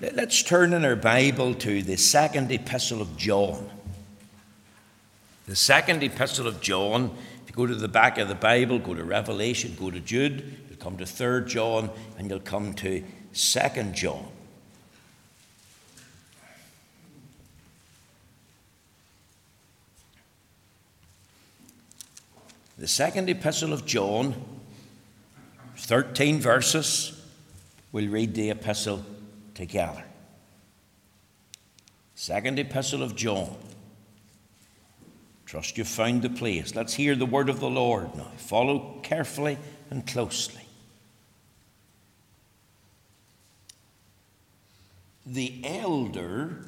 [0.00, 3.68] Let's turn in our Bible to the second epistle of John.
[5.44, 8.94] The second epistle of John, if you go to the back of the Bible, go
[8.94, 13.92] to Revelation, go to Jude, you'll come to 3rd John, and you'll come to 2nd
[13.92, 14.26] John.
[22.78, 24.34] The second epistle of John,
[25.76, 27.22] 13 verses.
[27.92, 29.04] We'll read the epistle
[29.60, 30.04] together.
[32.14, 33.54] Second epistle of John.
[35.44, 36.74] Trust you've found the place.
[36.74, 38.32] Let's hear the word of the Lord now.
[38.38, 39.58] Follow carefully
[39.90, 40.62] and closely.
[45.26, 46.64] The elder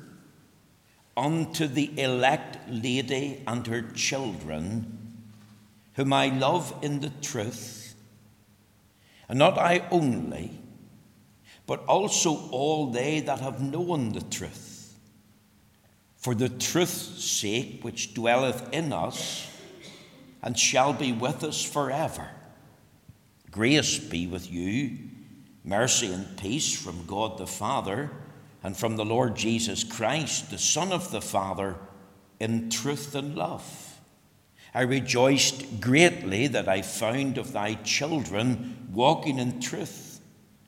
[1.17, 5.17] unto the elect lady and her children,
[5.95, 7.95] whom I love in the truth,
[9.31, 10.62] and not I only
[11.73, 14.95] but also all they that have known the truth.
[16.19, 19.49] For the truth's sake, which dwelleth in us,
[20.43, 22.29] and shall be with us forever.
[23.51, 24.99] Grace be with you,
[25.65, 28.11] mercy and peace from God the Father,
[28.63, 31.77] and from the Lord Jesus Christ, the Son of the Father,
[32.39, 33.99] in truth and love.
[34.75, 40.12] I rejoiced greatly that I found of thy children walking in truth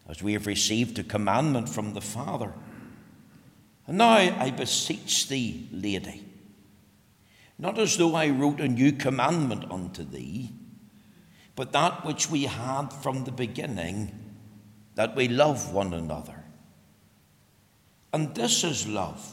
[0.09, 2.53] as we have received a commandment from the Father.
[3.87, 6.25] And now I beseech thee, lady,
[7.59, 10.53] not as though I wrote a new commandment unto thee,
[11.57, 14.13] but that which we had from the beginning,
[14.95, 16.45] that we love one another.
[18.13, 19.29] And this is love,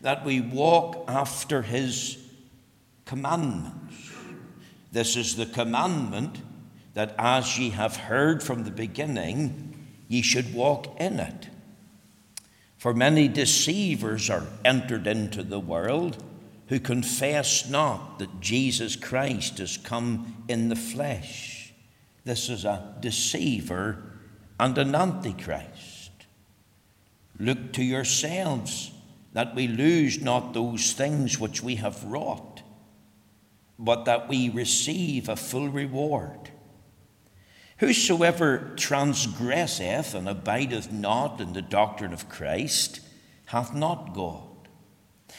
[0.00, 2.18] that we walk after his
[3.04, 4.12] commandments.
[4.92, 6.38] This is the commandment
[6.96, 9.74] that as ye have heard from the beginning,
[10.08, 11.50] ye should walk in it.
[12.78, 16.24] For many deceivers are entered into the world
[16.68, 21.74] who confess not that Jesus Christ has come in the flesh.
[22.24, 24.02] This is a deceiver
[24.58, 26.12] and an antichrist.
[27.38, 28.90] Look to yourselves
[29.34, 32.62] that we lose not those things which we have wrought,
[33.78, 36.52] but that we receive a full reward.
[37.78, 43.00] Whosoever transgresseth and abideth not in the doctrine of Christ
[43.46, 44.42] hath not God.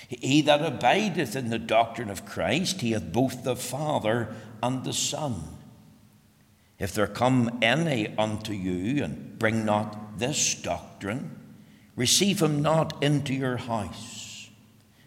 [0.07, 4.93] He that abideth in the doctrine of Christ, he hath both the Father and the
[4.93, 5.43] Son.
[6.79, 11.35] If there come any unto you and bring not this doctrine,
[11.95, 14.49] receive him not into your house,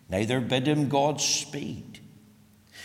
[0.09, 1.90] neither bid him God speed.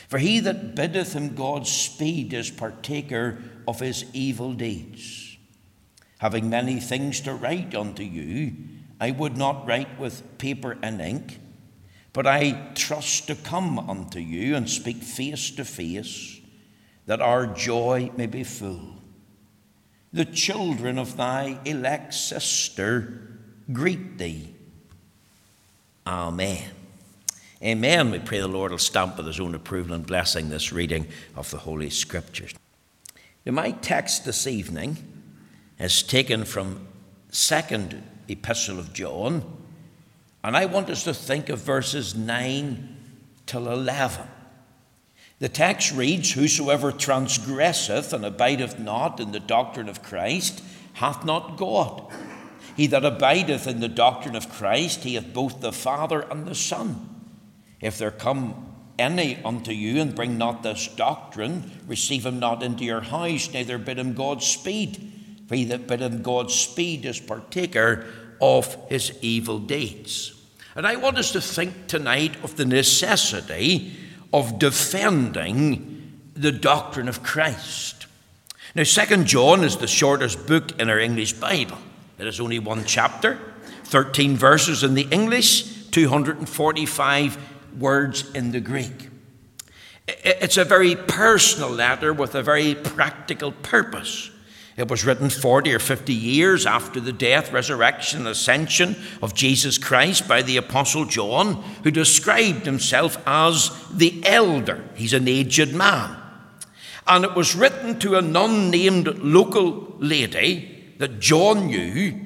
[0.07, 5.37] For he that biddeth him God speed is partaker of his evil deeds.
[6.19, 8.55] Having many things to write unto you,
[8.99, 11.39] I would not write with paper and ink,
[12.13, 16.39] but I trust to come unto you and speak face to face,
[17.05, 19.01] that our joy may be full.
[20.13, 23.37] The children of thy elect sister
[23.73, 24.55] greet thee.
[26.07, 26.69] Amen.
[27.65, 28.11] Amen.
[28.11, 31.49] We pray the Lord will stamp with his own approval and blessing this reading of
[31.49, 32.53] the Holy Scriptures.
[33.43, 34.97] Now, my text this evening
[35.79, 36.87] is taken from
[37.29, 39.43] second epistle of John,
[40.43, 42.97] and I want us to think of verses 9
[43.47, 44.27] till 11.
[45.39, 50.61] The text reads, Whosoever transgresseth and abideth not in the doctrine of Christ
[50.93, 52.13] hath not God.
[52.77, 56.53] He that abideth in the doctrine of Christ, he hath both the Father and the
[56.53, 57.14] Son.
[57.81, 62.85] If there come any unto you and bring not this doctrine, receive him not into
[62.85, 65.11] your house, neither bid him God speed.
[65.47, 68.07] For he that bid him God speed is partaker
[68.41, 70.33] of his evil deeds.
[70.75, 73.95] And I want us to think tonight of the necessity
[74.33, 78.07] of defending the doctrine of Christ.
[78.75, 81.77] Now, Second John is the shortest book in our English Bible.
[82.19, 83.39] It is only one chapter,
[83.85, 89.09] 13 verses in the English, 245 words in the Greek.
[90.07, 94.31] It's a very personal letter with a very practical purpose.
[94.77, 99.77] It was written 40 or 50 years after the death, resurrection, and ascension of Jesus
[99.77, 104.83] Christ by the Apostle John, who described himself as the elder.
[104.95, 106.17] He's an aged man.
[107.07, 112.19] And it was written to an unnamed local lady that John knew,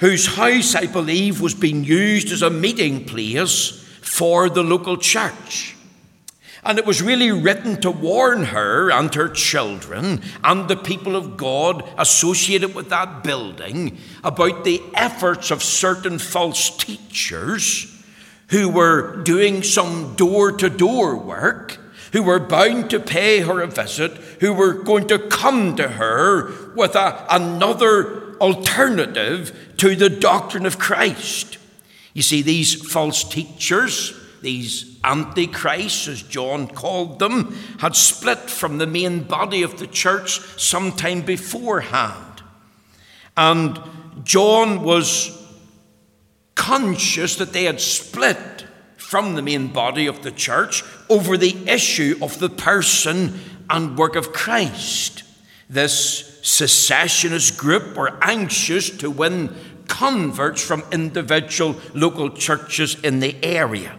[0.00, 5.76] whose house, I believe, was being used as a meeting place for the local church.
[6.64, 11.36] And it was really written to warn her and her children and the people of
[11.36, 17.94] God associated with that building about the efforts of certain false teachers
[18.48, 21.78] who were doing some door to door work,
[22.12, 26.50] who were bound to pay her a visit, who were going to come to her
[26.74, 31.57] with a, another alternative to the doctrine of Christ.
[32.18, 34.12] You see, these false teachers,
[34.42, 40.40] these antichrists, as John called them, had split from the main body of the church
[40.58, 42.42] some time beforehand.
[43.36, 43.78] And
[44.24, 45.30] John was
[46.56, 48.66] conscious that they had split
[48.96, 53.38] from the main body of the church over the issue of the person
[53.70, 55.22] and work of Christ.
[55.70, 59.54] This secessionist group were anxious to win
[59.88, 63.98] converts from individual local churches in the area.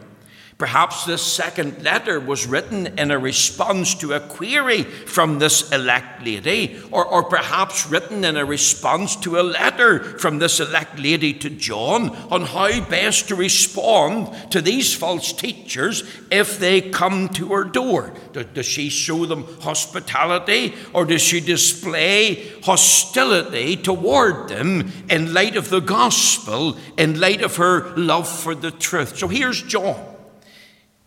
[0.59, 6.25] Perhaps this second letter was written in a response to a query from this elect
[6.25, 11.33] lady, or, or perhaps written in a response to a letter from this elect lady
[11.33, 17.53] to John on how best to respond to these false teachers if they come to
[17.53, 18.13] her door.
[18.33, 25.69] Does she show them hospitality, or does she display hostility toward them in light of
[25.69, 29.17] the gospel, in light of her love for the truth?
[29.17, 30.08] So here's John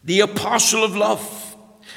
[0.05, 1.57] the apostle of love.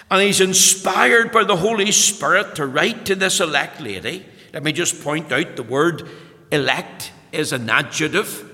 [0.09, 4.25] And he's inspired by the Holy Spirit to write to this elect lady.
[4.53, 6.07] Let me just point out the word
[6.51, 8.51] elect is an adjective,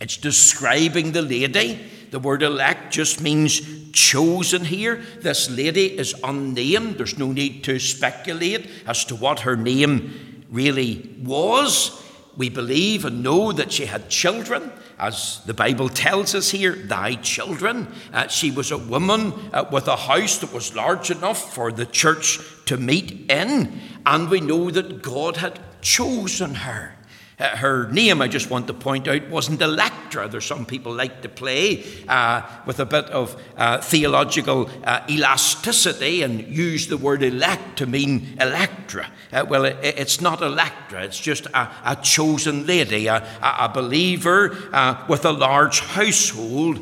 [0.00, 1.78] it's describing the lady.
[2.10, 4.96] The word elect just means chosen here.
[5.20, 6.98] This lady is unnamed.
[6.98, 12.02] There's no need to speculate as to what her name really was.
[12.36, 17.14] We believe and know that she had children as the Bible tells us here, thy
[17.16, 17.92] children.
[18.12, 21.86] Uh, she was a woman uh, with a house that was large enough for the
[21.86, 26.94] church to meet in, and we know that God had chosen her.
[27.42, 30.28] Uh, her name, I just want to point out, wasn't Electra.
[30.28, 36.22] There's some people like to play uh, with a bit of uh, theological uh, elasticity
[36.22, 39.10] and use the word elect to mean Electra.
[39.32, 44.56] Uh, well, it, it's not Electra, it's just a, a chosen lady, a, a believer
[44.72, 46.78] uh, with a large household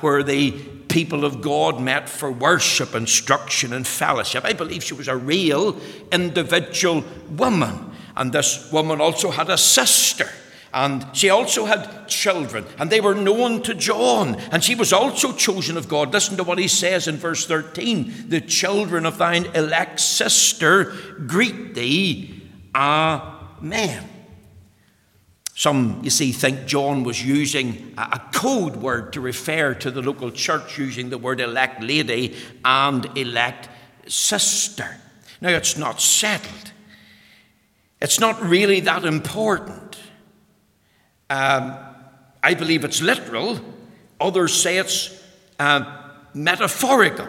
[0.00, 0.52] where the
[0.86, 4.44] people of God met for worship, instruction, and fellowship.
[4.44, 5.76] I believe she was a real
[6.12, 7.87] individual woman.
[8.18, 10.28] And this woman also had a sister.
[10.74, 15.32] And she also had children, and they were known to John, and she was also
[15.32, 16.12] chosen of God.
[16.12, 20.92] Listen to what he says in verse 13 The children of thine elect sister
[21.26, 22.42] greet thee.
[22.74, 24.06] Amen.
[25.54, 30.30] Some, you see, think John was using a code word to refer to the local
[30.30, 33.70] church, using the word elect lady and elect
[34.06, 34.98] sister.
[35.40, 36.67] Now, it's not settled.
[38.00, 39.98] It's not really that important.
[41.30, 41.76] Um,
[42.42, 43.60] I believe it's literal.
[44.20, 45.22] Others say it's
[45.58, 45.84] uh,
[46.34, 47.28] metaphorical.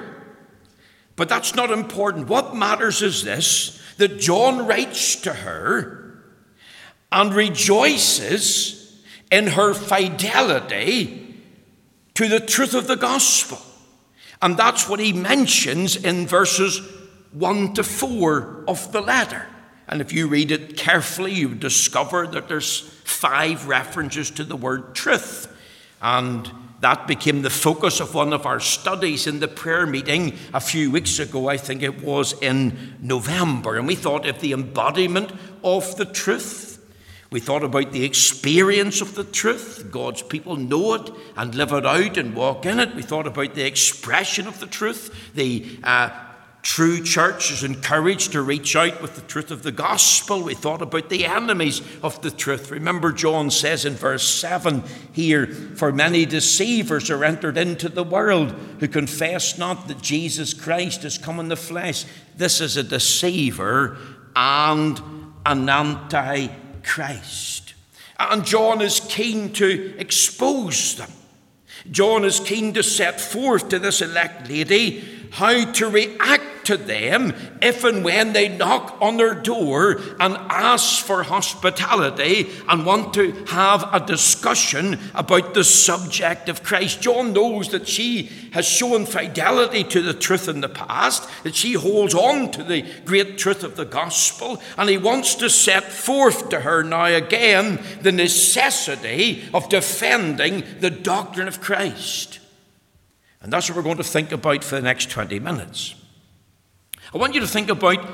[1.16, 2.28] But that's not important.
[2.28, 6.24] What matters is this that John writes to her
[7.12, 11.36] and rejoices in her fidelity
[12.14, 13.60] to the truth of the gospel.
[14.42, 16.82] And that's what he mentions in verses
[17.34, 19.46] 1 to 4 of the letter.
[19.90, 24.94] And if you read it carefully, you discover that there's five references to the word
[24.94, 25.54] truth.
[26.00, 26.50] And
[26.82, 30.92] that became the focus of one of our studies in the prayer meeting a few
[30.92, 31.50] weeks ago.
[31.50, 33.78] I think it was in November.
[33.78, 35.32] And we thought of the embodiment
[35.64, 36.68] of the truth.
[37.32, 39.90] We thought about the experience of the truth.
[39.92, 42.96] God's people know it and live it out and walk in it.
[42.96, 46.10] We thought about the expression of the truth, the uh,
[46.62, 50.44] true church is encouraged to reach out with the truth of the gospel.
[50.44, 52.70] We thought about the enemies of the truth.
[52.72, 58.52] Remember, John says in verse 7 here, For many deceivers are entered into the world
[58.80, 62.06] who confess not that Jesus Christ has come in the flesh.
[62.36, 63.98] This is a deceiver
[64.36, 65.02] and
[65.46, 66.48] an anti
[66.84, 67.74] Christ.
[68.20, 71.12] And John is keen to expose them.
[71.90, 77.34] John is keen to set forth to this elect lady how to react to them
[77.64, 83.32] if and when they knock on their door and ask for hospitality and want to
[83.46, 87.02] have a discussion about the subject of Christ.
[87.02, 91.74] John knows that she has shown fidelity to the truth in the past, that she
[91.74, 96.50] holds on to the great truth of the gospel, and he wants to set forth
[96.50, 102.40] to her now again the necessity of defending the doctrine of Christ.
[103.42, 105.96] And that's what we're going to think about for the next 20 minutes.
[107.14, 108.06] I want you to think about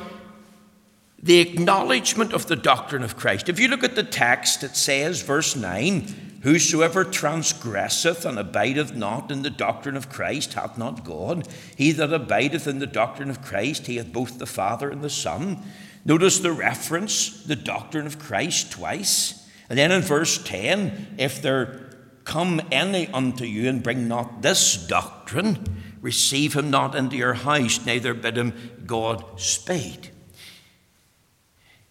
[1.21, 3.49] the acknowledgement of the doctrine of Christ.
[3.49, 9.31] If you look at the text, it says, verse 9, Whosoever transgresseth and abideth not
[9.31, 11.47] in the doctrine of Christ hath not God.
[11.75, 15.09] He that abideth in the doctrine of Christ, he hath both the Father and the
[15.09, 15.57] Son.
[16.05, 19.49] Notice the reference, the doctrine of Christ, twice.
[19.69, 21.84] And then in verse 10, if there
[22.25, 27.85] come any unto you and bring not this doctrine, receive him not into your house,
[27.85, 28.53] neither bid him
[28.85, 30.09] God speed.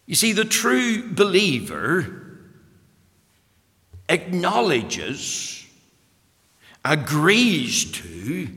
[0.07, 2.21] You see, the true believer
[4.09, 5.67] acknowledges,
[6.85, 8.49] agrees to,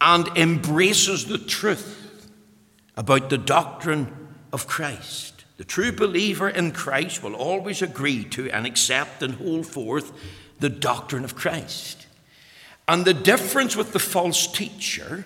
[0.00, 2.30] and embraces the truth
[2.96, 4.12] about the doctrine
[4.52, 5.35] of Christ.
[5.56, 10.12] The true believer in Christ will always agree to and accept and hold forth
[10.58, 12.06] the doctrine of Christ.
[12.88, 15.24] And the difference with the false teacher,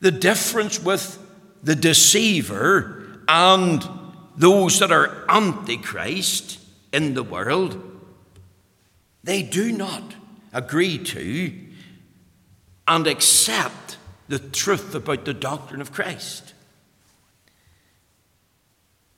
[0.00, 1.18] the difference with
[1.62, 3.86] the deceiver and
[4.36, 6.58] those that are antichrist
[6.92, 7.80] in the world,
[9.22, 10.14] they do not
[10.52, 11.52] agree to
[12.88, 13.98] and accept
[14.28, 16.54] the truth about the doctrine of Christ.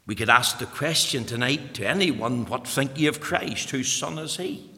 [0.06, 3.70] We could ask the question tonight to anyone, What think ye of Christ?
[3.70, 4.68] Whose son is he?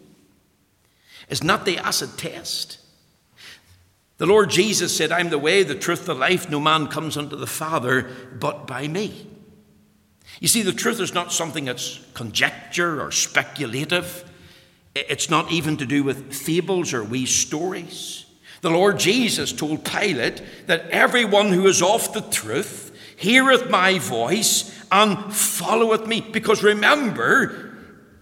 [1.29, 2.79] Is not the acid test?
[4.19, 6.49] The Lord Jesus said, I'm the way, the truth, the life.
[6.49, 9.27] No man comes unto the Father but by me.
[10.41, 14.31] You see, the truth is not something that's conjecture or speculative.
[14.95, 18.27] It's not even to do with fables or wee stories.
[18.61, 24.84] The Lord Jesus told Pilate that everyone who is of the truth heareth my voice
[24.95, 26.21] and followeth me.
[26.21, 27.75] Because remember,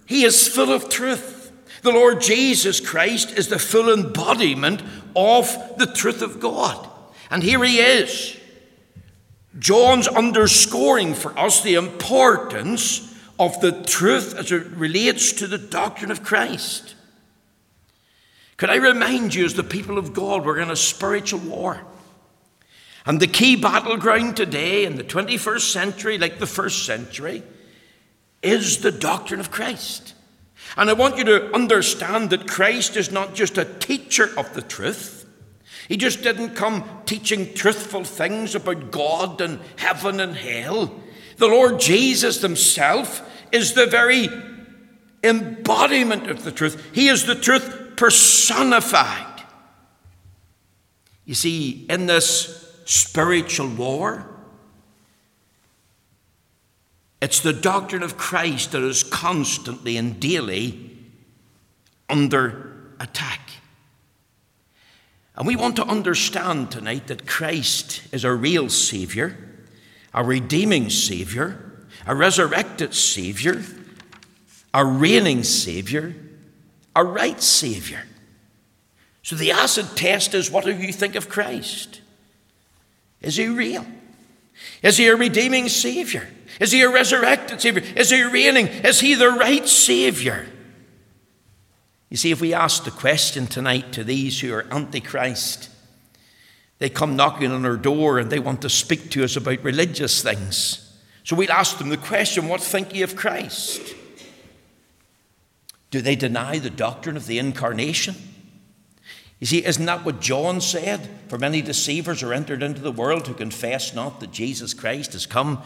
[0.07, 1.53] he is full of truth.
[1.83, 4.83] The Lord Jesus Christ is the full embodiment
[5.15, 6.89] of the truth of God.
[7.31, 8.39] And here he is.
[9.59, 16.11] John's underscoring for us the importance of the truth as it relates to the doctrine
[16.11, 16.95] of Christ.
[18.57, 21.83] Could I remind you, as the people of God, we're in a spiritual war.
[23.05, 27.43] And the key battleground today in the 21st century, like the first century,
[28.43, 30.15] is the doctrine of Christ.
[30.77, 34.63] And I want you to understand that Christ is not just a teacher of the
[34.63, 35.27] truth.
[35.89, 41.01] He just didn't come teaching truthful things about God and heaven and hell.
[41.39, 44.29] The Lord Jesus Himself is the very
[45.25, 46.91] embodiment of the truth.
[46.95, 49.43] He is the truth personified.
[51.25, 54.27] You see, in this spiritual war,
[57.23, 60.91] it's the doctrine of Christ that is constantly and daily
[62.11, 63.41] under attack.
[65.37, 69.39] And we want to understand tonight that Christ is a real Savior,
[70.13, 73.63] a redeeming Savior, a resurrected Savior,
[74.75, 76.15] a reigning Savior,
[76.95, 78.05] a right Savior.
[79.23, 82.02] So the acid test is what do you think of Christ?
[83.23, 83.87] Is he real?
[84.83, 86.29] Is he a redeeming Savior?
[86.61, 87.83] Is he a resurrected Savior?
[87.97, 88.69] Is he reigning?
[88.69, 90.47] Is he the right Savior?
[92.11, 95.71] You see, if we ask the question tonight to these who are antichrist,
[96.79, 100.23] they come knocking on our door and they want to speak to us about religious
[100.23, 100.93] things.
[101.25, 103.95] So we'll ask them the question what think ye of Christ?
[105.91, 108.17] Do they deny the doctrine of the incarnation?
[109.43, 111.11] You see, isn't that what John said?
[111.27, 115.27] For many deceivers are entered into the world who confess not that Jesus Christ has
[115.27, 115.61] come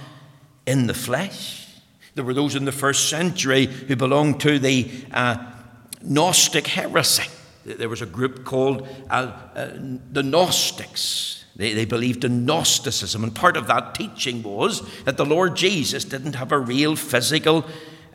[0.64, 1.68] in the flesh.
[2.14, 5.52] There were those in the first century who belonged to the uh,
[6.00, 7.28] Gnostic heresy.
[7.66, 9.72] There was a group called uh, uh,
[10.10, 11.44] the Gnostics.
[11.54, 16.06] They, they believed in Gnosticism, and part of that teaching was that the Lord Jesus
[16.06, 17.66] didn't have a real physical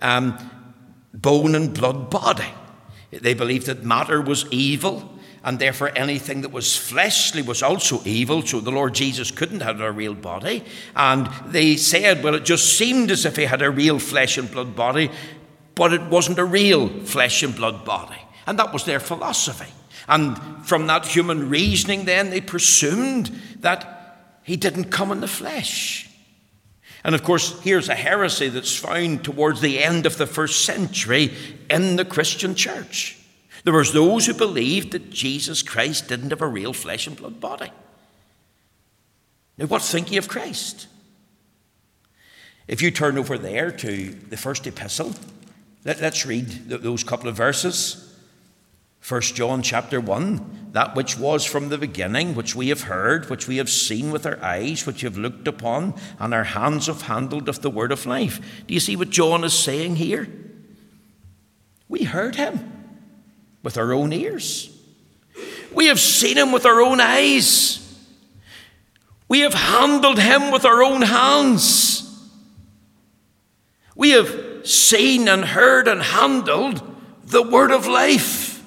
[0.01, 0.39] um,
[1.13, 2.51] bone and blood body.
[3.11, 8.41] They believed that matter was evil, and therefore anything that was fleshly was also evil,
[8.45, 10.63] so the Lord Jesus couldn't have a real body.
[10.95, 14.51] And they said, well, it just seemed as if he had a real flesh and
[14.51, 15.09] blood body,
[15.73, 18.21] but it wasn't a real flesh and blood body.
[18.45, 19.71] And that was their philosophy.
[20.07, 23.27] And from that human reasoning, then, they presumed
[23.59, 26.09] that he didn't come in the flesh.
[27.03, 31.33] And of course, here's a heresy that's found towards the end of the first century
[31.69, 33.17] in the Christian church.
[33.63, 37.39] There was those who believed that Jesus Christ didn't have a real flesh and blood
[37.39, 37.71] body.
[39.57, 40.87] Now, what think of Christ?
[42.67, 45.13] If you turn over there to the first epistle,
[45.83, 48.15] let, us read those couple of verses.
[49.07, 53.47] 1 John chapter 1 that which was from the beginning, which we have heard, which
[53.47, 57.03] we have seen with our eyes, which we have looked upon, and our hands have
[57.03, 58.39] handled of the word of life.
[58.67, 60.29] Do you see what John is saying here?
[61.89, 62.80] We heard him
[63.63, 64.69] with our own ears,
[65.71, 67.77] we have seen him with our own eyes,
[69.27, 72.01] we have handled him with our own hands.
[73.95, 76.81] We have seen and heard and handled
[77.23, 78.61] the word of life.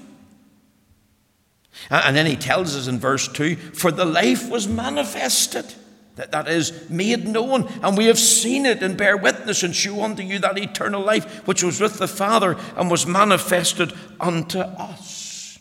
[1.91, 5.75] And then he tells us in verse 2 For the life was manifested,
[6.16, 10.02] that, that is, made known, and we have seen it and bear witness and show
[10.02, 15.59] unto you that eternal life which was with the Father and was manifested unto us.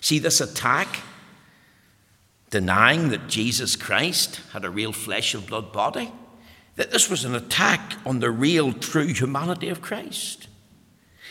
[0.00, 1.00] See this attack,
[2.50, 6.10] denying that Jesus Christ had a real flesh and blood body,
[6.76, 10.48] that this was an attack on the real, true humanity of Christ.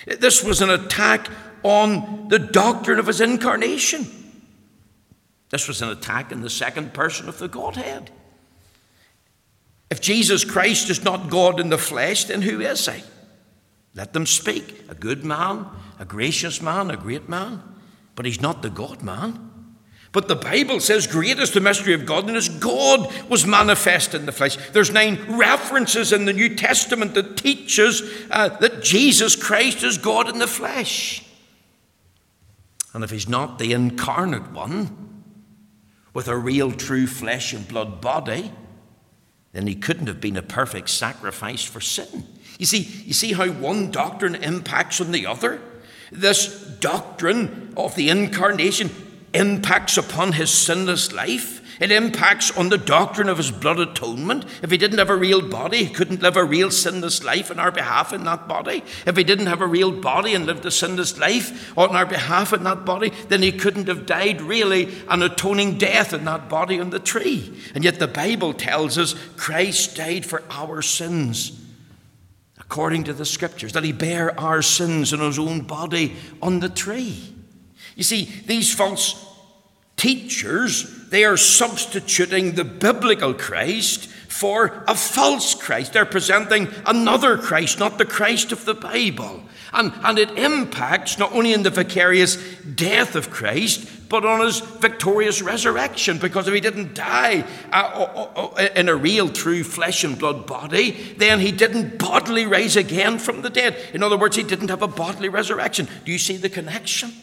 [0.05, 1.29] This was an attack
[1.63, 4.25] on the doctrine of his incarnation.
[5.55, 8.12] This was an attack on the second person of the Godhead.
[9.89, 13.01] If Jesus Christ is not God in the flesh, then who is he?
[13.93, 14.83] Let them speak.
[14.89, 15.65] A good man,
[15.97, 17.63] a gracious man, a great man,
[18.15, 19.50] but he's not the God man.
[20.12, 22.50] But the Bible says, Great is the mystery of godliness.
[22.50, 24.57] God was manifest in the flesh.
[24.74, 30.27] There's nine references in the New Testament that teaches uh, that Jesus Christ is God
[30.27, 31.24] in the flesh.
[32.93, 35.14] And if he's not the incarnate one
[36.15, 38.50] with a real, true flesh and blood body,
[39.51, 42.25] then he couldn't have been a perfect sacrifice for sin.
[42.57, 45.62] You see, you see how one doctrine impacts on the other?
[46.12, 48.89] This doctrine of the incarnation
[49.34, 51.62] impacts upon his sinless life.
[51.79, 54.46] It impacts on the doctrine of his blood atonement.
[54.62, 57.60] If he didn't have a real body, he couldn't live a real sinless life on
[57.60, 58.84] our behalf in that body.
[59.05, 62.53] If he didn't have a real body and lived a sinless life on our behalf
[62.53, 66.79] in that body, then he couldn't have died really an atoning death in that body
[66.79, 67.60] on the tree.
[67.74, 71.62] And yet the Bible tells us Christ died for our sins
[72.60, 76.70] according to the scriptures, that he bare our sins in his own body on the
[76.70, 77.34] tree.
[77.96, 79.25] You see, these false
[79.98, 85.94] teachers, they are substituting the biblical Christ for a false Christ.
[85.94, 89.44] They're presenting another Christ, not the Christ of the Bible.
[89.72, 94.60] And, and it impacts not only in the vicarious death of Christ, but on his
[94.60, 96.18] victorious resurrection.
[96.18, 101.40] Because if he didn't die uh, in a real, true flesh and blood body, then
[101.40, 103.77] he didn't bodily rise again from the dead.
[103.94, 105.88] In other words, he didn't have a bodily resurrection.
[106.03, 107.14] Do you see the connection?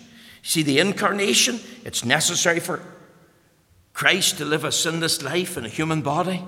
[0.43, 2.83] See, the incarnation, it's necessary for
[3.95, 6.45] Christ to live a sinless life in a human body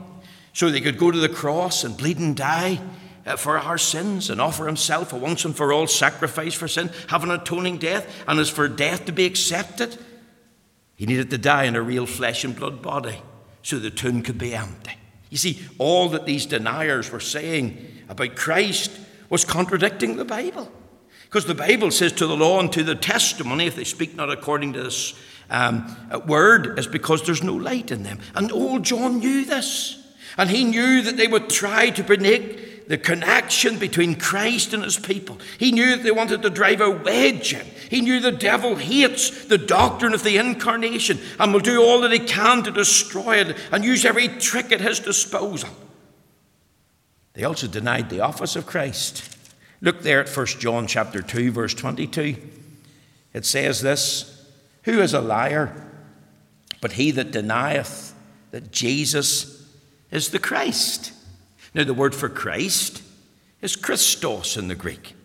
[0.52, 2.80] so they could go to the cross and bleed and die
[3.26, 6.90] uh, for our sins and offer himself a once and for all sacrifice for sin,
[7.08, 9.96] have an atoning death, and as for death to be accepted,
[10.96, 13.20] he needed to die in a real flesh and blood body
[13.62, 14.92] so the tomb could be empty.
[15.30, 18.92] You see, all that these deniers were saying about Christ
[19.30, 20.70] was contradicting the Bible.
[21.34, 24.30] Because the Bible says to the law and to the testimony, if they speak not
[24.30, 25.14] according to this
[25.50, 25.96] um,
[26.28, 28.20] word, is because there's no light in them.
[28.36, 30.00] And old John knew this.
[30.38, 34.96] And he knew that they would try to break the connection between Christ and his
[34.96, 35.40] people.
[35.58, 37.66] He knew that they wanted to drive a wedge in.
[37.90, 42.12] He knew the devil hates the doctrine of the incarnation and will do all that
[42.12, 45.70] he can to destroy it and use every trick at his disposal.
[47.32, 49.33] They also denied the office of Christ.
[49.84, 52.36] Look there at 1 John chapter 2 verse 22.
[53.34, 54.48] It says this,
[54.84, 55.90] who is a liar
[56.80, 58.14] but he that denieth
[58.50, 59.68] that Jesus
[60.10, 61.12] is the Christ?
[61.74, 63.02] Now the word for Christ
[63.60, 65.16] is Christos in the Greek,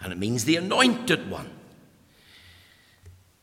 [0.00, 1.50] and it means the anointed one.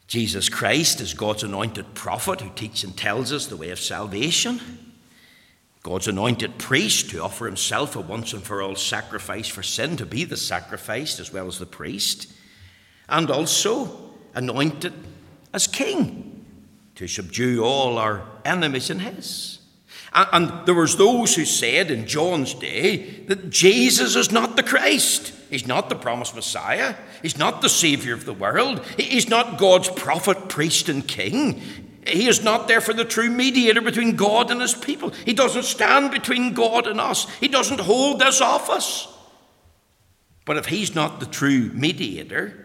[0.07, 4.59] Jesus Christ is God's anointed prophet who teaches and tells us the way of salvation.
[5.83, 10.05] God's anointed priest to offer himself a once and for all sacrifice for sin, to
[10.05, 12.31] be the sacrifice as well as the priest,
[13.09, 14.93] and also anointed
[15.53, 16.45] as king
[16.95, 19.59] to subdue all our enemies in his.
[20.13, 25.33] And, there was those who said in John's day that Jesus is not the Christ.
[25.49, 26.95] He's not the promised Messiah.
[27.21, 28.85] He's not the Savior of the world.
[28.97, 31.61] He's not God's prophet, priest, and king.
[32.07, 35.11] He is not there for the true mediator between God and his people.
[35.25, 37.29] He doesn't stand between God and us.
[37.35, 39.07] He doesn't hold this office.
[40.45, 42.61] But if he's not the true mediator,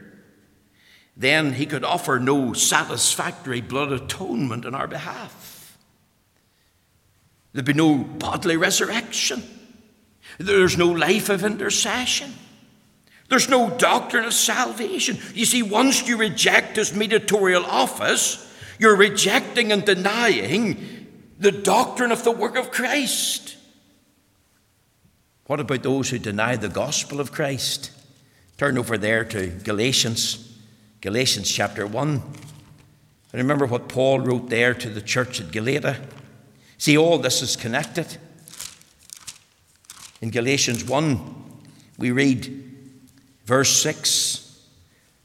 [1.16, 5.78] then he could offer no satisfactory blood atonement on our behalf.
[7.52, 9.42] There'd be no bodily resurrection.
[10.38, 12.32] There's no life of intercession.
[13.28, 15.18] There's no doctrine of salvation.
[15.34, 18.45] You see, once you reject his mediatorial office,
[18.78, 21.06] you're rejecting and denying
[21.38, 23.56] the doctrine of the work of Christ.
[25.46, 27.90] What about those who deny the gospel of Christ?
[28.58, 30.58] Turn over there to Galatians,
[31.00, 32.10] Galatians chapter 1.
[32.10, 32.22] And
[33.32, 36.00] remember what Paul wrote there to the church at Galatia.
[36.78, 38.16] See, all this is connected.
[40.20, 41.34] In Galatians 1,
[41.98, 42.64] we read
[43.44, 44.45] verse 6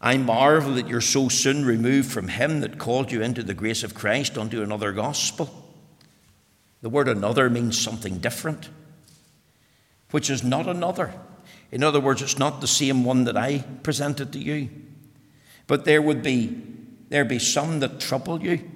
[0.01, 3.83] I marvel that you're so soon removed from him that called you into the grace
[3.83, 5.49] of Christ unto another gospel.
[6.81, 8.69] The word another means something different,
[10.09, 11.13] which is not another.
[11.71, 14.69] In other words, it's not the same one that I presented to you.
[15.67, 16.61] But there would be
[17.11, 18.67] there be some that trouble you.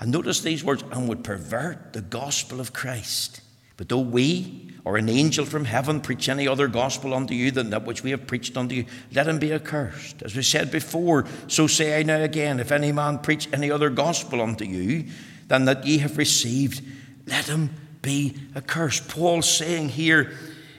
[0.00, 3.40] And notice these words, and would pervert the gospel of Christ.
[3.78, 7.70] But though we or an angel from heaven preach any other gospel unto you than
[7.70, 10.22] that which we have preached unto you, let him be accursed.
[10.22, 13.88] As we said before, so say I now again, if any man preach any other
[13.88, 15.06] gospel unto you
[15.46, 16.82] than that ye have received,
[17.26, 17.70] let him
[18.02, 19.08] be accursed.
[19.08, 20.32] Paul saying here,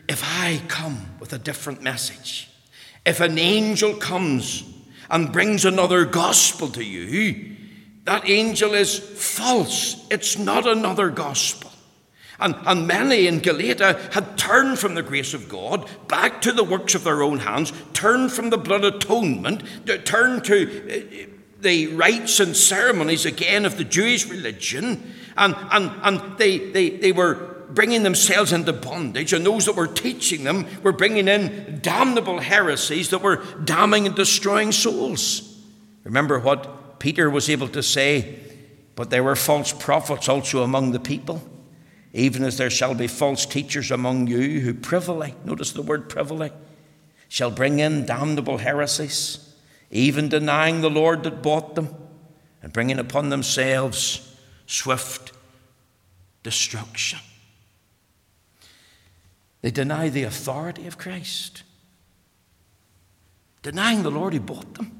[0.07, 2.49] if I come with a different message,
[3.05, 4.63] if an angel comes
[5.09, 7.55] and brings another gospel to you,
[8.05, 10.05] that angel is false.
[10.09, 11.68] It's not another gospel.
[12.41, 16.63] And, and many in Galatia had turned from the grace of God back to the
[16.63, 19.63] works of their own hands, turned from the blood atonement,
[20.05, 21.27] turned to uh,
[21.59, 27.11] the rites and ceremonies again of the Jewish religion, and, and, and they, they, they
[27.11, 32.39] were bringing themselves into bondage, and those that were teaching them were bringing in damnable
[32.39, 35.57] heresies that were damning and destroying souls.
[36.03, 38.39] Remember what Peter was able to say,
[38.95, 41.41] but there were false prophets also among the people,
[42.13, 46.51] even as there shall be false teachers among you who privily, notice the word privily,
[47.27, 49.53] shall bring in damnable heresies,
[49.91, 51.95] even denying the Lord that bought them,
[52.61, 55.31] and bringing upon themselves swift
[56.43, 57.19] destruction.
[59.61, 61.63] They deny the authority of Christ,
[63.61, 64.99] denying the Lord who bought them.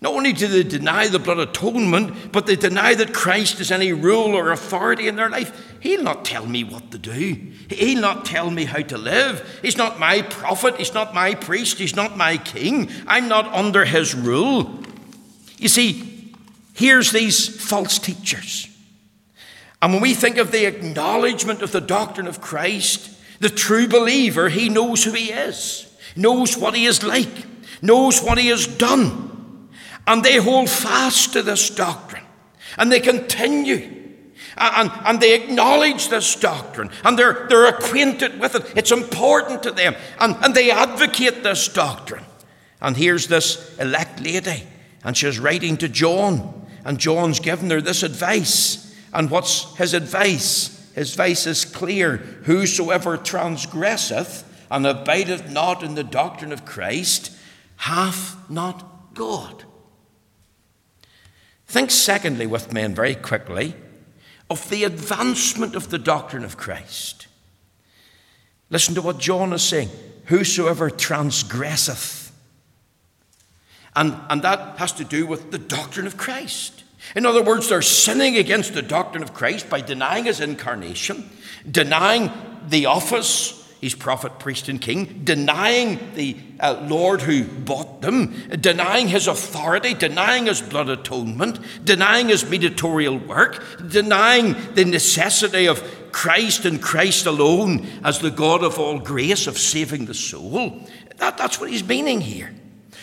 [0.00, 3.92] Not only do they deny the blood atonement, but they deny that Christ has any
[3.92, 5.73] rule or authority in their life.
[5.84, 7.52] He'll not tell me what to do.
[7.68, 9.60] He'll not tell me how to live.
[9.60, 10.78] He's not my prophet.
[10.78, 11.76] He's not my priest.
[11.76, 12.90] He's not my king.
[13.06, 14.80] I'm not under his rule.
[15.58, 16.32] You see,
[16.72, 18.66] here's these false teachers.
[19.82, 24.48] And when we think of the acknowledgement of the doctrine of Christ, the true believer,
[24.48, 27.44] he knows who he is, knows what he is like,
[27.82, 29.68] knows what he has done.
[30.06, 32.24] And they hold fast to this doctrine
[32.78, 34.03] and they continue.
[34.56, 38.72] And, and they acknowledge this doctrine and they're, they're acquainted with it.
[38.76, 39.94] It's important to them.
[40.20, 42.24] And, and they advocate this doctrine.
[42.80, 44.62] And here's this elect lady,
[45.02, 48.94] and she's writing to John, and John's giving her this advice.
[49.12, 50.74] And what's his advice?
[50.94, 52.18] his advice is clear.
[52.44, 57.36] Whosoever transgresseth and abideth not in the doctrine of Christ
[57.76, 59.64] hath not God.
[61.66, 63.74] Think, secondly, with me and very quickly,
[64.50, 67.26] of the advancement of the doctrine of Christ.
[68.70, 69.90] Listen to what John is saying
[70.26, 72.32] Whosoever transgresseth.
[73.94, 76.84] And, and that has to do with the doctrine of Christ.
[77.14, 81.28] In other words, they're sinning against the doctrine of Christ by denying his incarnation,
[81.70, 82.30] denying
[82.66, 89.08] the office, he's prophet, priest, and king, denying the uh, Lord who bought them, denying
[89.08, 96.64] his authority, denying his blood atonement, denying his mediatorial work, denying the necessity of Christ
[96.64, 100.80] and Christ alone as the God of all grace of saving the soul.
[101.18, 102.54] That, that's what he's meaning here.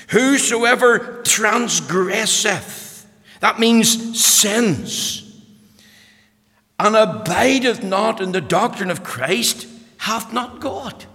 [0.10, 3.08] Whosoever transgresseth,
[3.40, 5.28] that means sins.
[6.80, 9.68] And abideth not in the doctrine of Christ,
[10.02, 11.06] hath not God.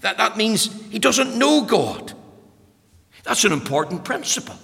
[0.00, 2.12] That, that means he doesn't know God.
[3.24, 4.56] That's an important principle.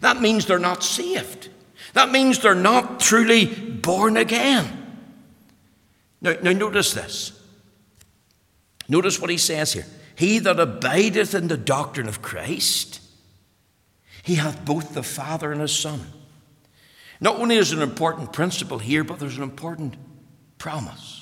[0.00, 1.48] That means they're not saved.
[1.94, 4.96] That means they're not truly born again.
[6.20, 7.38] Now, now notice this.
[8.88, 9.86] Notice what he says here.
[10.14, 13.02] He that abideth in the doctrine of Christ
[14.22, 16.00] he hath both the Father and His Son.
[17.20, 19.96] Not only is an important principle here, but there's an important
[20.58, 21.21] promise.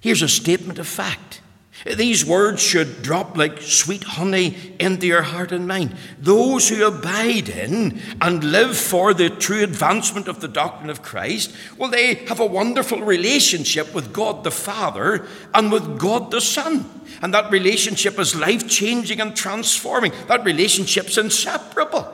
[0.00, 1.40] Here's a statement of fact.
[1.84, 5.96] These words should drop like sweet honey into your heart and mind.
[6.18, 11.54] Those who abide in and live for the true advancement of the doctrine of Christ,
[11.76, 16.84] well, they have a wonderful relationship with God the Father and with God the Son.
[17.22, 20.12] And that relationship is life changing and transforming.
[20.26, 22.12] That relationship's inseparable.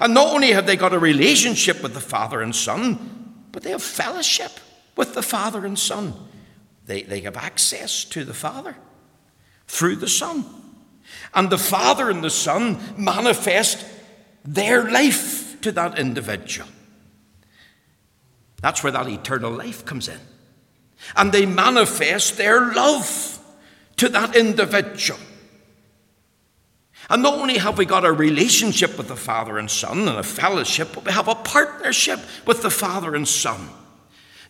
[0.00, 3.70] And not only have they got a relationship with the Father and Son, but they
[3.70, 4.52] have fellowship
[4.96, 6.14] with the Father and Son.
[6.92, 8.76] They, they have access to the Father
[9.66, 10.44] through the Son.
[11.32, 13.82] And the Father and the Son manifest
[14.44, 16.68] their life to that individual.
[18.60, 20.18] That's where that eternal life comes in.
[21.16, 23.38] And they manifest their love
[23.96, 25.18] to that individual.
[27.08, 30.22] And not only have we got a relationship with the Father and Son and a
[30.22, 33.70] fellowship, but we have a partnership with the Father and Son.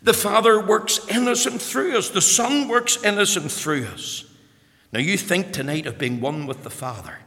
[0.02, 2.10] The Father works in us and through us.
[2.10, 4.24] The Son works in us and through us.
[4.92, 7.18] Now, you think tonight of being one with the Father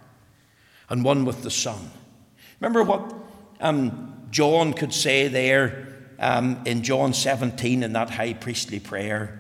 [0.90, 1.90] and one with the Son.
[2.60, 3.14] Remember what
[3.62, 5.88] um, John could say there
[6.20, 9.40] um, in John 17 in that high priestly prayer?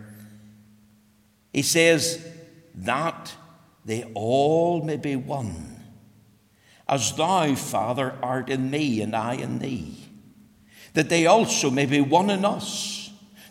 [1.51, 2.25] He says,
[2.73, 3.33] That
[3.83, 5.83] they all may be one,
[6.87, 9.97] as thou, Father, art in me and I in thee,
[10.93, 13.04] that they also may be one in us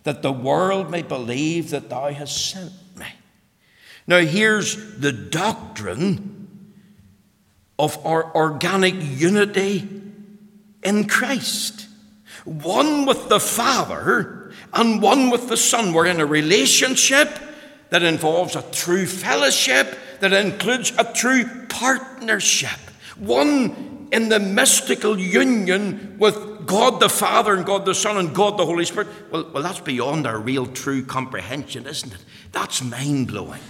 [0.05, 3.07] that the world may believe that thou hast sent me.
[4.07, 6.75] Now, here's the doctrine
[7.79, 9.89] of our organic unity
[10.83, 11.89] in Christ
[12.45, 15.95] one with the Father and one with the Son.
[15.95, 17.39] We're in a relationship
[17.89, 22.79] that involves a true fellowship, that includes a true partnership.
[23.17, 28.59] One in the mystical union with God the Father and God the Son and God
[28.59, 32.25] the Holy Spirit, well, well that's beyond our real true comprehension, isn't it?
[32.53, 33.61] That's mind blowing.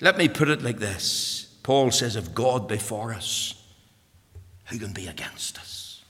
[0.00, 3.54] Let me put it like this Paul says, If God be for us,
[4.66, 6.02] who can be against us?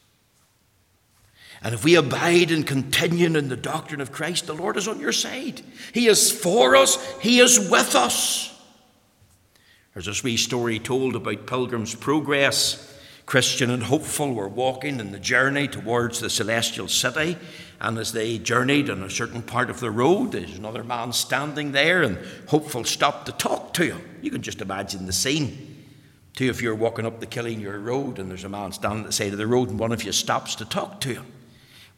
[1.62, 5.00] And if we abide and continue in the doctrine of Christ, the Lord is on
[5.00, 5.62] your side.
[5.94, 8.50] He is for us, He is with us.
[9.94, 12.93] There's a wee story told about Pilgrim's Progress
[13.26, 17.36] Christian and hopeful were walking in the journey towards the celestial city.
[17.80, 21.72] And as they journeyed on a certain part of the road, there's another man standing
[21.72, 24.18] there, and hopeful stopped to talk to him.
[24.22, 25.84] You can just imagine the scene.
[26.34, 29.06] Two of you are walking up the Killinure Road, and there's a man standing at
[29.06, 31.26] the side of the road, and one of you stops to talk to him.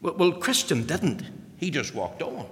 [0.01, 1.23] Well, well Christian didn't.
[1.57, 2.47] He just walked on.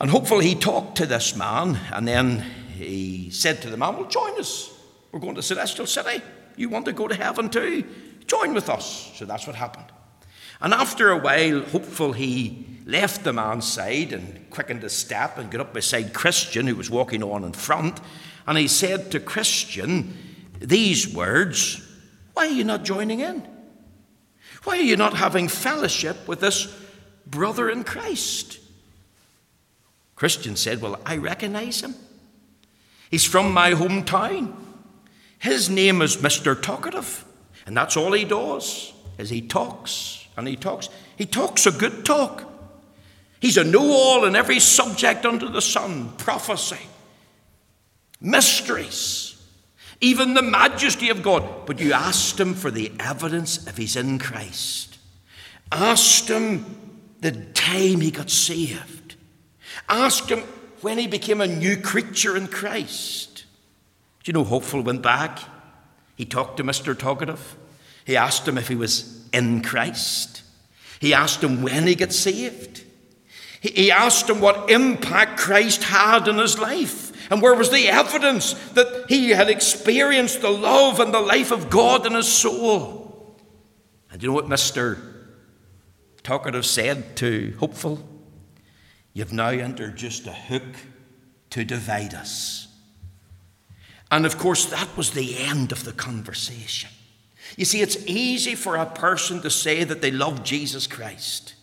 [0.00, 2.40] And hopefully he talked to this man, and then
[2.76, 4.72] he said to the man, Well, join us.
[5.12, 6.22] We're going to Celestial City.
[6.58, 7.84] You want to go to heaven too?
[8.26, 9.12] Join with us.
[9.14, 9.86] So that's what happened.
[10.60, 15.50] And after a while, hopeful, he left the man's side and quickened his step and
[15.50, 18.00] got up beside Christian, who was walking on in front.
[18.46, 20.16] And he said to Christian
[20.58, 21.80] these words
[22.34, 23.46] Why are you not joining in?
[24.64, 26.74] Why are you not having fellowship with this
[27.26, 28.58] brother in Christ?
[30.16, 31.94] Christian said, Well, I recognize him.
[33.10, 34.54] He's from my hometown.
[35.38, 36.60] His name is Mr.
[36.60, 37.24] Talkative,
[37.66, 40.88] and that's all he does, is he talks and he talks.
[41.16, 42.44] He talks a good talk.
[43.40, 46.80] He's a know-all in every subject under the sun, prophecy,
[48.20, 49.40] mysteries,
[50.00, 51.66] even the majesty of God.
[51.66, 54.98] But you asked him for the evidence if he's in Christ.
[55.70, 56.64] Asked him
[57.20, 59.16] the time he got saved.
[59.88, 60.40] Asked him
[60.80, 63.27] when he became a new creature in Christ.
[64.28, 65.40] You know Hopeful went back?
[66.14, 66.96] He talked to Mr.
[66.96, 67.56] Talkative.
[68.04, 70.42] He asked him if he was in Christ.
[71.00, 72.84] He asked him when he got saved.
[73.62, 77.32] He asked him what impact Christ had in his life.
[77.32, 81.70] And where was the evidence that he had experienced the love and the life of
[81.70, 83.34] God in his soul?
[84.10, 84.98] And you know what Mr.
[86.22, 88.06] Talkative said to Hopeful?
[89.14, 90.76] You've now introduced a hook
[91.48, 92.67] to divide us.
[94.10, 96.90] And of course, that was the end of the conversation.
[97.56, 101.54] You see, it's easy for a person to say that they love Jesus Christ.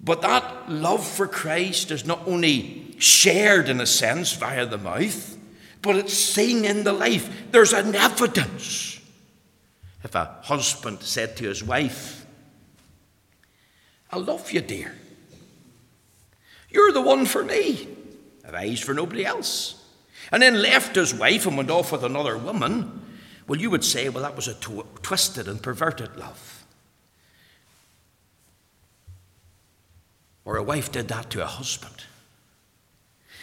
[0.00, 5.38] But that love for Christ is not only shared in a sense via the mouth,
[5.80, 7.30] but it's seen in the life.
[7.50, 9.00] There's an evidence.
[10.02, 12.26] If a husband said to his wife,
[14.10, 14.94] I love you, dear.
[16.68, 17.88] You're the one for me.
[18.46, 19.83] I've eyes for nobody else
[20.32, 23.02] and then left his wife and went off with another woman,
[23.46, 26.64] well, you would say, well, that was a tw- twisted and perverted love.
[30.44, 32.04] Or a wife did that to a husband.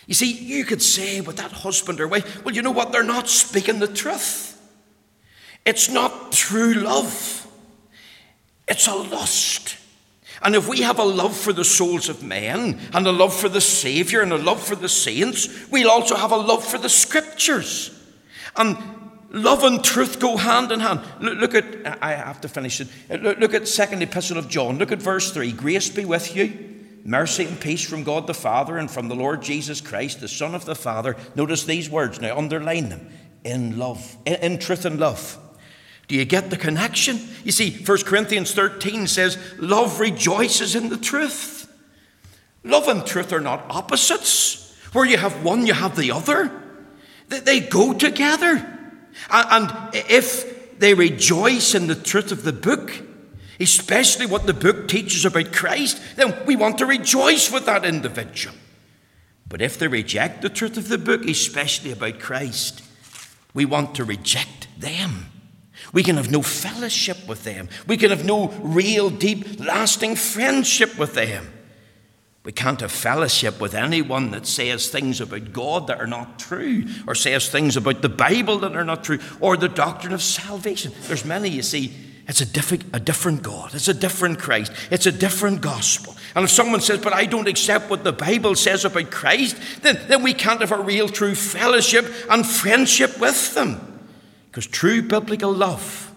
[0.08, 2.92] You see, you could say with that husband or wife, well, you know what?
[2.92, 4.60] They're not speaking the truth.
[5.66, 7.48] It's not true love,
[8.68, 9.78] it's a lust.
[10.44, 13.50] And if we have a love for the souls of men, and a love for
[13.50, 16.90] the Saviour, and a love for the saints, we'll also have a love for the
[16.90, 17.98] Scriptures.
[18.56, 18.78] And
[19.30, 21.02] love and truth go hand in hand.
[21.20, 22.88] Look, at, I have to finish it.
[23.10, 24.78] Uh, look, look at second epistle of John.
[24.78, 25.52] Look at verse 3.
[25.52, 26.76] Grace be with you,
[27.06, 30.56] mercy and peace from God the Father and from the Lord Jesus Christ, the Son
[30.56, 31.16] of the Father.
[31.36, 33.10] Notice these words now, underline them.
[33.44, 35.38] In love, in truth and love.
[36.12, 37.22] Do you get the connection?
[37.46, 41.74] You see, 1 Corinthians 13 says, Love rejoices in the truth.
[42.66, 44.76] Love and truth are not opposites.
[44.92, 46.52] Where you have one, you have the other.
[47.30, 48.78] They go together.
[49.30, 52.92] And if they rejoice in the truth of the book,
[53.58, 58.54] especially what the book teaches about Christ, then we want to rejoice with that individual.
[59.48, 62.84] But if they reject the truth of the book, especially about Christ,
[63.54, 65.31] we want to reject them.
[65.94, 67.70] We can have no fellowship with them.
[67.88, 71.52] We can have no real, deep, lasting friendship with them.
[72.44, 76.86] We can't have fellowship with anyone that says things about God that are not true,
[77.06, 80.92] or says things about the Bible that are not true, or the doctrine of salvation.
[81.04, 81.94] There's many, you see,
[82.28, 86.16] it's a different, a different God, it's a different Christ, it's a different gospel.
[86.34, 90.00] And if someone says, But I don't accept what the Bible says about Christ, then,
[90.08, 93.91] then we can't have a real, true fellowship and friendship with them.
[94.52, 96.12] Because true biblical love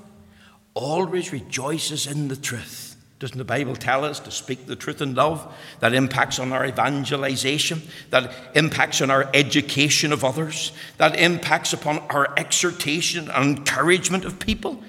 [0.74, 2.96] always rejoices in the truth.
[3.20, 5.54] Doesn't the Bible tell us to speak the truth in love?
[5.78, 12.00] That impacts on our evangelization, that impacts on our education of others, that impacts upon
[12.10, 14.82] our exhortation and encouragement of people.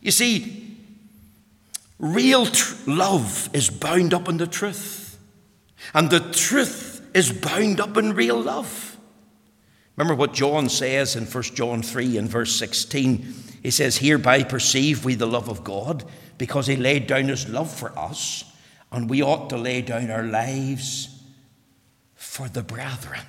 [0.00, 0.78] You see,
[1.98, 5.18] real tr- love is bound up in the truth,
[5.92, 8.87] and the truth is bound up in real love.
[9.98, 13.34] Remember what John says in 1 John 3 and verse 16?
[13.64, 16.04] He says, Hereby perceive we the love of God,
[16.38, 18.44] because he laid down his love for us,
[18.92, 21.20] and we ought to lay down our lives
[22.14, 23.22] for the brethren.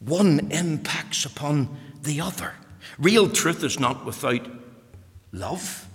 [0.00, 2.54] One impacts upon the other.
[2.98, 4.48] Real truth is not without
[5.30, 5.86] love,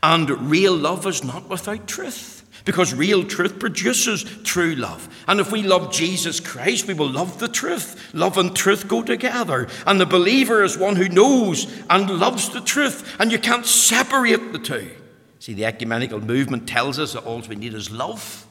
[0.00, 2.37] and real love is not without truth.
[2.68, 5.08] Because real truth produces true love.
[5.26, 8.12] And if we love Jesus Christ, we will love the truth.
[8.12, 9.68] Love and truth go together.
[9.86, 13.16] And the believer is one who knows and loves the truth.
[13.18, 14.90] And you can't separate the two.
[15.38, 18.46] See, the ecumenical movement tells us that all we need is love.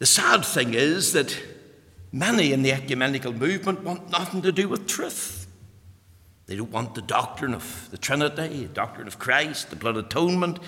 [0.00, 1.34] The sad thing is that
[2.12, 5.46] many in the ecumenical movement want nothing to do with truth.
[6.44, 10.58] They don't want the doctrine of the Trinity, the doctrine of Christ, the blood atonement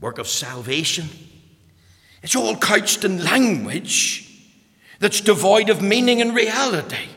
[0.00, 1.08] work of salvation.
[2.22, 4.22] It's all couched in language
[4.98, 7.08] that's devoid of meaning and reality.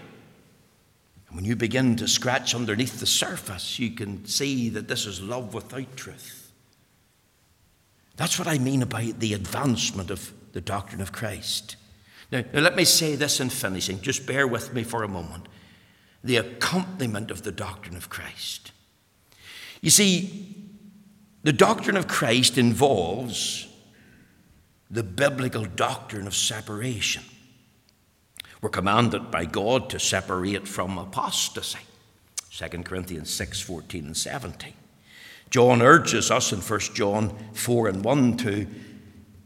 [1.28, 5.22] And when you begin to scratch underneath the surface, you can see that this is
[5.22, 6.52] love without truth.
[8.18, 11.78] That's what I mean about the advancement of the doctrine of Christ.
[12.32, 14.02] Now, now, let me say this in finishing.
[14.02, 15.48] Just bear with me for a moment.
[16.24, 18.72] The accompaniment of the doctrine of Christ.
[19.82, 20.59] You see,
[21.44, 23.68] the doctrine of Christ involves
[24.92, 27.24] the biblical doctrine of separation.
[28.62, 31.80] We're commanded by God to separate from apostasy.
[32.52, 34.74] 2 Corinthians 6 14 and 17.
[35.50, 38.68] John urges us in 1 John 4 and 1 to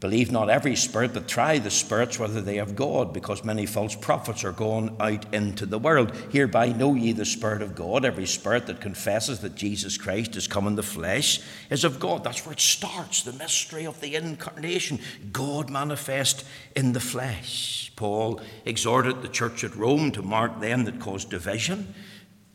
[0.04, 3.96] Believe not every spirit, but try the spirits whether they have God, because many false
[3.96, 6.14] prophets are gone out into the world.
[6.30, 8.04] Hereby know ye the Spirit of God.
[8.04, 11.40] Every spirit that confesses that Jesus Christ is come in the flesh
[11.70, 12.22] is of God.
[12.22, 14.98] That's where it starts the mystery of the incarnation,
[15.32, 16.44] God manifest
[16.76, 17.90] in the flesh.
[17.96, 21.94] Paul exhorted the church at Rome to mark them that cause division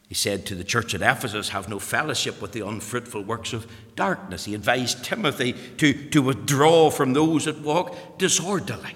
[0.10, 3.72] he said to the church at Ephesus, Have no fellowship with the unfruitful works of
[3.95, 4.45] darkness.
[4.45, 8.95] He advised Timothy to, to withdraw from those that walk disorderly.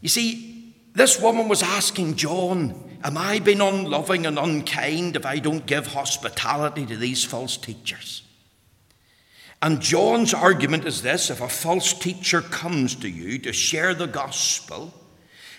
[0.00, 5.38] You see, this woman was asking John, Am I being unloving and unkind if I
[5.38, 8.22] don't give hospitality to these false teachers?
[9.62, 14.08] And John's argument is this if a false teacher comes to you to share the
[14.08, 14.92] gospel,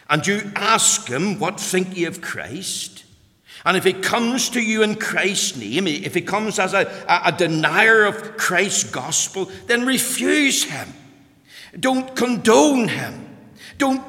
[0.10, 3.03] and you ask him, What think ye of Christ?
[3.66, 7.30] And if he comes to you in Christ's name, if he comes as a, a,
[7.30, 10.88] a denier of Christ's gospel, then refuse him.
[11.80, 13.38] Don't condone him.
[13.78, 14.04] Don't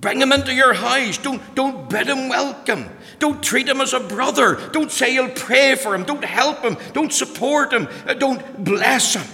[0.00, 1.18] bring him into your house.
[1.18, 2.88] Don't, don't bid him welcome.
[3.18, 4.56] Don't treat him as a brother.
[4.72, 6.04] Don't say you'll pray for him.
[6.04, 6.76] Don't help him.
[6.92, 7.88] Don't support him.
[8.06, 9.26] Uh, don't bless him.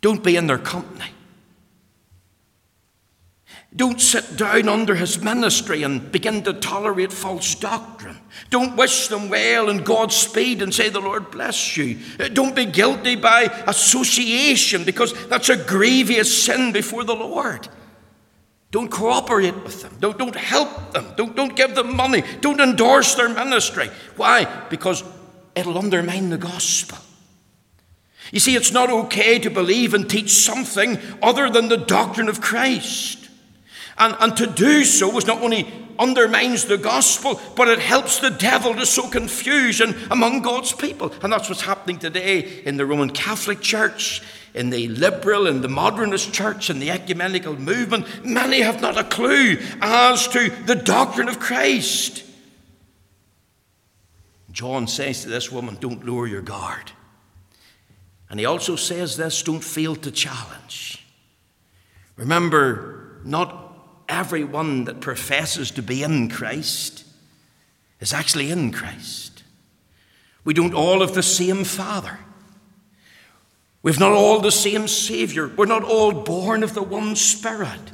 [0.00, 1.10] Don't be in their company.
[3.76, 8.16] Don't sit down under his ministry and begin to tolerate false doctrine.
[8.48, 11.98] Don't wish them well and Godspeed and say, The Lord bless you.
[12.18, 17.68] Uh, don't be guilty by association because that's a grievous sin before the Lord.
[18.70, 19.94] Don't cooperate with them.
[20.00, 21.12] Don't, don't help them.
[21.16, 22.22] Don't, don't give them money.
[22.40, 23.90] Don't endorse their ministry.
[24.16, 24.44] Why?
[24.70, 25.04] Because
[25.54, 26.98] it'll undermine the gospel.
[28.32, 32.40] You see, it's not okay to believe and teach something other than the doctrine of
[32.40, 33.25] Christ.
[33.98, 35.66] And, and to do so is not only
[35.98, 41.12] undermines the gospel, but it helps the devil to sow confusion among God's people.
[41.22, 44.22] And that's what's happening today in the Roman Catholic Church,
[44.54, 48.24] in the liberal and the modernist church, and the ecumenical movement.
[48.24, 52.24] Many have not a clue as to the doctrine of Christ.
[54.50, 56.92] John says to this woman, Don't lower your guard.
[58.28, 61.04] And he also says this don't fail to challenge.
[62.16, 63.65] Remember, not
[64.08, 67.04] everyone that professes to be in Christ
[68.00, 69.42] is actually in Christ.
[70.44, 72.18] We don't all have the same Father.
[73.82, 75.48] We've not all the same Savior.
[75.48, 77.92] We're not all born of the one Spirit.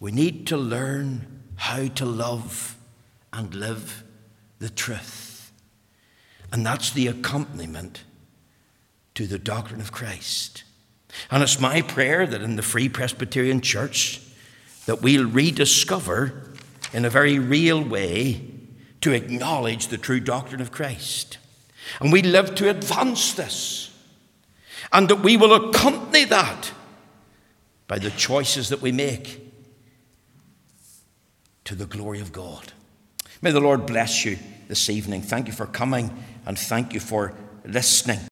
[0.00, 2.76] We need to learn how to love
[3.32, 4.02] and live
[4.58, 5.52] the truth.
[6.50, 8.02] And that's the accompaniment
[9.14, 10.64] to the doctrine of Christ.
[11.30, 14.20] And it's my prayer that in the Free Presbyterian Church,
[14.86, 16.52] that we'll rediscover
[16.92, 18.48] in a very real way
[19.00, 21.38] to acknowledge the true doctrine of Christ.
[22.00, 23.90] And we live to advance this.
[24.92, 26.72] And that we will accompany that
[27.86, 29.40] by the choices that we make
[31.64, 32.72] to the glory of God.
[33.40, 35.22] May the Lord bless you this evening.
[35.22, 36.16] Thank you for coming
[36.46, 38.20] and thank you for listening.